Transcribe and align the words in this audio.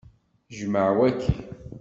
Jmeɛ 0.57 0.89
waki! 0.97 1.31